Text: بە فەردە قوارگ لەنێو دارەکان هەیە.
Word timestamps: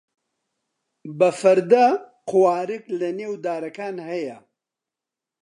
بە 1.17 1.29
فەردە 1.41 1.85
قوارگ 2.29 2.83
لەنێو 2.99 3.33
دارەکان 3.45 3.95
هەیە. 4.09 4.37